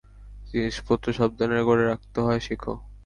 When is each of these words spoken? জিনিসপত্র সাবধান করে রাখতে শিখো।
জিনিসপত্র 0.49 1.07
সাবধান 1.13 1.51
করে 1.67 1.83
রাখতে 1.85 2.19
শিখো। 2.39 2.73